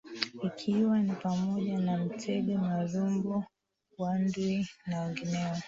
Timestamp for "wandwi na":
3.97-5.01